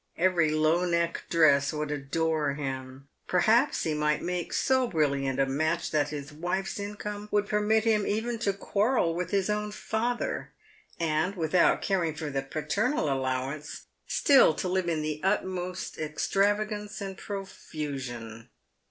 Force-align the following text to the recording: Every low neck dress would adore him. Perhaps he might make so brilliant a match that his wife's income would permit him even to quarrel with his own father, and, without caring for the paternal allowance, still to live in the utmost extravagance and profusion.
Every 0.17 0.49
low 0.49 0.83
neck 0.85 1.25
dress 1.29 1.71
would 1.71 1.91
adore 1.91 2.55
him. 2.55 3.07
Perhaps 3.27 3.83
he 3.83 3.93
might 3.93 4.23
make 4.23 4.51
so 4.51 4.87
brilliant 4.87 5.39
a 5.39 5.45
match 5.45 5.91
that 5.91 6.09
his 6.09 6.33
wife's 6.33 6.79
income 6.79 7.27
would 7.29 7.45
permit 7.47 7.83
him 7.83 8.07
even 8.07 8.39
to 8.39 8.51
quarrel 8.51 9.13
with 9.13 9.29
his 9.29 9.47
own 9.47 9.71
father, 9.71 10.53
and, 10.99 11.35
without 11.35 11.83
caring 11.83 12.15
for 12.15 12.31
the 12.31 12.41
paternal 12.41 13.13
allowance, 13.13 13.83
still 14.07 14.55
to 14.55 14.67
live 14.67 14.89
in 14.89 15.03
the 15.03 15.21
utmost 15.23 15.99
extravagance 15.99 16.99
and 16.99 17.15
profusion. 17.19 18.49